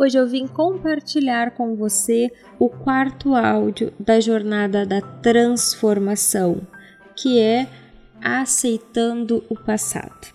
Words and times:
Hoje 0.00 0.16
eu 0.16 0.28
vim 0.28 0.46
compartilhar 0.46 1.50
com 1.56 1.74
você 1.74 2.30
o 2.56 2.68
quarto 2.68 3.34
áudio 3.34 3.92
da 3.98 4.20
jornada 4.20 4.86
da 4.86 5.00
transformação, 5.00 6.60
que 7.16 7.40
é 7.40 7.66
aceitando 8.22 9.42
o 9.50 9.56
passado. 9.56 10.32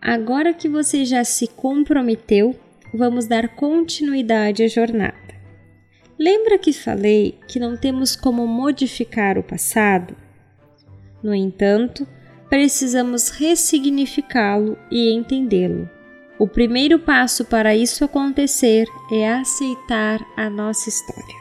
Agora 0.00 0.54
que 0.54 0.68
você 0.68 1.04
já 1.04 1.24
se 1.24 1.48
comprometeu, 1.48 2.54
vamos 2.94 3.26
dar 3.26 3.48
continuidade 3.56 4.62
à 4.62 4.68
jornada. 4.68 5.34
Lembra 6.16 6.56
que 6.56 6.72
falei 6.72 7.40
que 7.48 7.58
não 7.58 7.76
temos 7.76 8.14
como 8.14 8.46
modificar 8.46 9.36
o 9.36 9.42
passado? 9.42 10.14
No 11.20 11.34
entanto, 11.34 12.06
precisamos 12.48 13.30
ressignificá-lo 13.30 14.78
e 14.92 15.12
entendê-lo. 15.12 15.90
O 16.40 16.48
primeiro 16.48 16.98
passo 16.98 17.44
para 17.44 17.76
isso 17.76 18.02
acontecer 18.02 18.88
é 19.12 19.30
aceitar 19.30 20.26
a 20.34 20.48
nossa 20.48 20.88
história. 20.88 21.36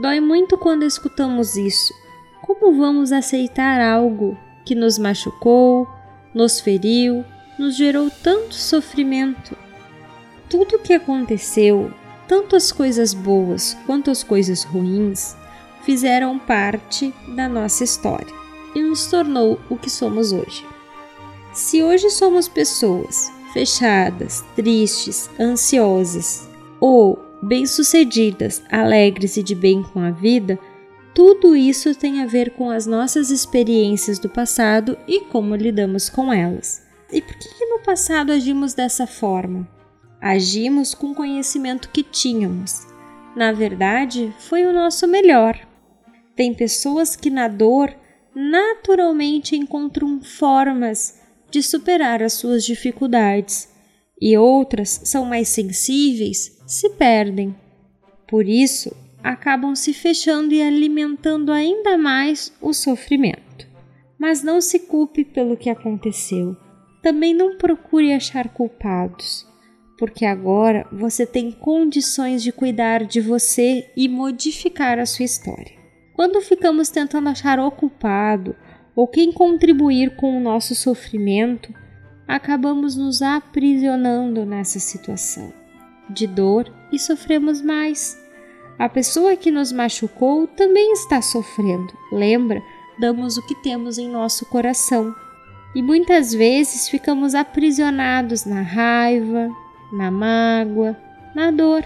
Dói 0.00 0.20
muito 0.20 0.56
quando 0.56 0.84
escutamos 0.84 1.56
isso. 1.56 1.92
Como 2.40 2.78
vamos 2.78 3.10
aceitar 3.10 3.80
algo 3.80 4.38
que 4.64 4.76
nos 4.76 4.98
machucou, 4.98 5.88
nos 6.32 6.60
feriu, 6.60 7.24
nos 7.58 7.74
gerou 7.74 8.08
tanto 8.08 8.54
sofrimento? 8.54 9.56
Tudo 10.48 10.76
o 10.76 10.78
que 10.78 10.92
aconteceu, 10.92 11.92
tanto 12.28 12.54
as 12.54 12.70
coisas 12.70 13.12
boas 13.12 13.76
quanto 13.84 14.12
as 14.12 14.22
coisas 14.22 14.62
ruins, 14.62 15.36
fizeram 15.82 16.38
parte 16.38 17.12
da 17.34 17.48
nossa 17.48 17.82
história 17.82 18.32
e 18.76 18.80
nos 18.80 19.06
tornou 19.06 19.58
o 19.68 19.76
que 19.76 19.90
somos 19.90 20.30
hoje. 20.30 20.64
Se 21.52 21.82
hoje 21.82 22.10
somos 22.10 22.46
pessoas 22.46 23.33
fechadas, 23.54 24.44
tristes, 24.56 25.30
ansiosas 25.40 26.50
ou 26.80 27.16
bem-sucedidas, 27.40 28.60
alegres 28.68 29.36
e 29.36 29.42
de 29.42 29.54
bem 29.54 29.82
com 29.82 30.00
a 30.00 30.10
vida, 30.10 30.58
tudo 31.14 31.54
isso 31.54 31.94
tem 31.94 32.20
a 32.20 32.26
ver 32.26 32.50
com 32.50 32.68
as 32.68 32.84
nossas 32.84 33.30
experiências 33.30 34.18
do 34.18 34.28
passado 34.28 34.98
e 35.06 35.20
como 35.20 35.54
lidamos 35.54 36.10
com 36.10 36.32
elas. 36.32 36.84
E 37.12 37.22
por 37.22 37.36
que, 37.36 37.48
que 37.48 37.66
no 37.66 37.78
passado 37.78 38.32
agimos 38.32 38.74
dessa 38.74 39.06
forma? 39.06 39.68
Agimos 40.20 40.92
com 40.92 41.12
o 41.12 41.14
conhecimento 41.14 41.90
que 41.90 42.02
tínhamos. 42.02 42.88
Na 43.36 43.52
verdade, 43.52 44.34
foi 44.40 44.64
o 44.64 44.72
nosso 44.72 45.06
melhor. 45.06 45.56
Tem 46.34 46.52
pessoas 46.52 47.14
que 47.14 47.30
na 47.30 47.46
dor 47.46 47.94
naturalmente 48.34 49.54
encontram 49.54 50.20
formas 50.20 51.20
de 51.54 51.62
superar 51.62 52.20
as 52.20 52.32
suas 52.32 52.64
dificuldades, 52.64 53.68
e 54.20 54.36
outras 54.36 55.02
são 55.04 55.24
mais 55.24 55.48
sensíveis, 55.50 56.60
se 56.66 56.90
perdem. 56.90 57.54
Por 58.26 58.48
isso, 58.48 58.92
acabam 59.22 59.76
se 59.76 59.94
fechando 59.94 60.52
e 60.52 60.60
alimentando 60.60 61.52
ainda 61.52 61.96
mais 61.96 62.52
o 62.60 62.72
sofrimento. 62.72 63.68
Mas 64.18 64.42
não 64.42 64.60
se 64.60 64.80
culpe 64.80 65.24
pelo 65.24 65.56
que 65.56 65.70
aconteceu. 65.70 66.56
Também 67.00 67.32
não 67.32 67.56
procure 67.56 68.12
achar 68.12 68.48
culpados, 68.48 69.46
porque 69.96 70.24
agora 70.24 70.88
você 70.90 71.24
tem 71.24 71.52
condições 71.52 72.42
de 72.42 72.50
cuidar 72.50 73.04
de 73.04 73.20
você 73.20 73.88
e 73.96 74.08
modificar 74.08 74.98
a 74.98 75.06
sua 75.06 75.24
história. 75.24 75.78
Quando 76.14 76.40
ficamos 76.40 76.88
tentando 76.88 77.28
achar 77.28 77.60
o 77.60 77.70
culpado 77.70 78.56
ou 78.94 79.08
quem 79.08 79.32
contribuir 79.32 80.16
com 80.16 80.36
o 80.36 80.40
nosso 80.40 80.74
sofrimento, 80.74 81.72
acabamos 82.26 82.96
nos 82.96 83.22
aprisionando 83.22 84.44
nessa 84.44 84.78
situação 84.78 85.52
de 86.08 86.26
dor 86.26 86.72
e 86.92 86.98
sofremos 86.98 87.60
mais. 87.60 88.18
A 88.78 88.88
pessoa 88.88 89.36
que 89.36 89.50
nos 89.50 89.72
machucou 89.72 90.46
também 90.46 90.92
está 90.92 91.22
sofrendo. 91.22 91.92
Lembra? 92.12 92.60
Damos 92.98 93.36
o 93.36 93.46
que 93.46 93.54
temos 93.62 93.98
em 93.98 94.08
nosso 94.08 94.46
coração. 94.46 95.14
E 95.74 95.82
muitas 95.82 96.32
vezes 96.32 96.88
ficamos 96.88 97.34
aprisionados 97.34 98.44
na 98.44 98.62
raiva, 98.62 99.48
na 99.92 100.10
mágoa, 100.10 100.96
na 101.34 101.50
dor. 101.50 101.84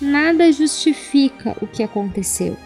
Nada 0.00 0.50
justifica 0.50 1.56
o 1.60 1.66
que 1.66 1.82
aconteceu. 1.82 2.56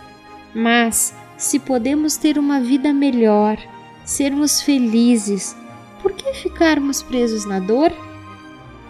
Mas 0.54 1.14
se 1.44 1.58
podemos 1.58 2.16
ter 2.16 2.38
uma 2.38 2.58
vida 2.58 2.90
melhor, 2.90 3.58
sermos 4.02 4.62
felizes, 4.62 5.54
por 6.00 6.12
que 6.12 6.32
ficarmos 6.32 7.02
presos 7.02 7.44
na 7.44 7.60
dor? 7.60 7.92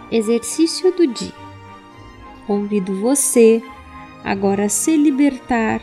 Exercício 0.09 0.89
do 0.95 1.05
dia. 1.05 1.33
Convido 2.47 2.95
você 3.01 3.61
agora 4.23 4.65
a 4.65 4.69
se 4.69 4.95
libertar 4.95 5.81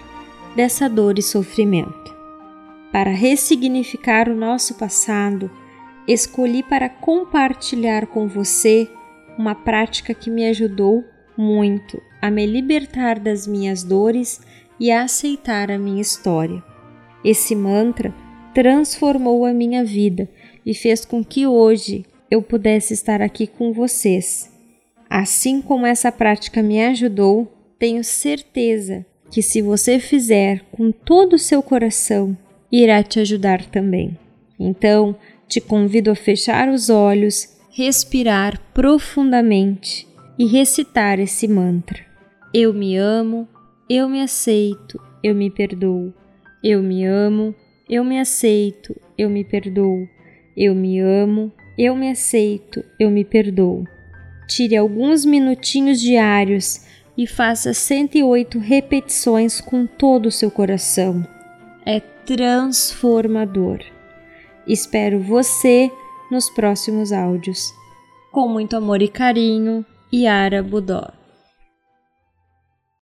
dessa 0.56 0.88
dor 0.88 1.19
e 1.19 1.22
sofrimento. 1.22 2.16
Para 2.91 3.11
ressignificar 3.11 4.31
o 4.31 4.34
nosso 4.34 4.75
passado, 4.75 5.50
escolhi 6.09 6.62
para 6.62 6.88
compartilhar 6.88 8.06
com 8.06 8.27
você 8.27 8.91
uma 9.37 9.55
prática 9.55 10.15
que 10.15 10.31
me 10.31 10.47
ajudou 10.47 11.05
muito 11.37 12.00
a 12.21 12.31
me 12.31 12.47
libertar 12.47 13.19
das 13.19 13.47
minhas 13.47 13.82
dores 13.82 14.41
e 14.78 14.91
a 14.91 15.03
aceitar 15.03 15.71
a 15.71 15.78
minha 15.78 16.00
história. 16.00 16.62
Esse 17.25 17.55
mantra 17.55 18.15
transformou 18.55 19.44
a 19.44 19.53
minha 19.53 19.84
vida 19.84 20.28
e 20.65 20.75
fez 20.75 21.05
com 21.05 21.25
que 21.25 21.47
hoje 21.47 22.05
eu 22.31 22.43
pudesse 22.43 22.94
estar 22.94 23.21
aqui 23.21 23.47
com 23.47 23.72
vocês. 23.72 24.50
Assim 25.09 25.61
como 25.61 25.87
essa 25.87 26.11
prática 26.11 26.62
me 26.62 26.82
ajudou, 26.82 27.53
tenho 27.78 28.03
certeza 28.03 29.05
que 29.31 29.43
se 29.43 29.61
você 29.62 29.99
fizer 29.99 30.62
com 30.72 30.91
todo 30.91 31.34
o 31.34 31.38
seu 31.38 31.62
coração, 31.62 32.37
irá 32.71 33.03
te 33.03 33.21
ajudar 33.21 33.65
também. 33.66 34.16
Então, 34.59 35.16
te 35.49 35.61
convido 35.61 36.11
a 36.11 36.15
fechar 36.15 36.69
os 36.69 36.88
olhos, 36.88 37.56
respirar 37.71 38.59
profundamente 38.72 40.06
e 40.38 40.47
recitar 40.47 41.19
esse 41.19 41.47
mantra. 41.47 42.00
Eu 42.55 42.72
me 42.72 42.97
amo, 42.97 43.49
eu 43.88 44.09
me 44.09 44.22
aceito, 44.22 45.00
eu 45.22 45.34
me 45.34 45.50
perdoo. 45.50 46.12
Eu 46.62 46.82
me 46.82 47.04
amo, 47.04 47.54
eu 47.88 48.04
me 48.04 48.19
aceito, 48.20 48.94
eu 49.19 49.28
me 49.28 49.44
perdoo. 49.44 50.09
Eu 50.56 50.75
me 50.75 51.00
amo, 51.00 51.53
eu 51.76 51.97
me 51.97 52.10
aceito, 52.10 52.84
eu 52.98 53.10
me 53.10 53.25
perdoo. 53.25 53.84
Tire 54.47 54.76
alguns 54.76 55.25
minutinhos 55.25 56.00
diários 56.00 56.87
e 57.16 57.26
faça 57.26 57.75
108 57.75 58.59
repetições 58.59 59.60
com 59.60 59.87
todo 59.87 60.26
o 60.26 60.32
seu 60.32 60.50
coração. 60.50 61.26
É 61.84 62.00
transformador. 62.00 63.81
Espero 64.66 65.20
você 65.20 65.91
nos 66.31 66.49
próximos 66.49 67.12
áudios. 67.12 67.75
Com 68.31 68.49
muito 68.49 68.76
amor 68.76 69.03
e 69.03 69.09
carinho, 69.09 69.84
Yara 70.12 70.62
Budó. 70.62 71.22